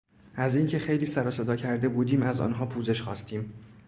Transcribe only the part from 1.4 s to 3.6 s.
کرده بودیم از آنها پوزش خواستیم.